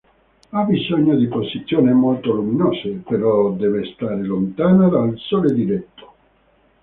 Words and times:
Ha 0.49 0.63
bisogno 0.63 1.15
di 1.15 1.27
posizioni 1.27 1.93
molto 1.93 2.33
luminose, 2.33 3.03
però 3.07 3.51
deve 3.51 3.85
stare 3.93 4.25
lontana 4.25 4.87
dal 4.89 5.13
sole 5.19 5.53
diretto. 5.53 6.13